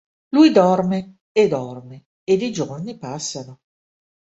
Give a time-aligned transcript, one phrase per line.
[0.29, 3.59] Lui dorme e dorme ed i giorni passano.